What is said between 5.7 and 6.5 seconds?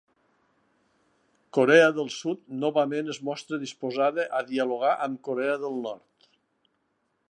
Nord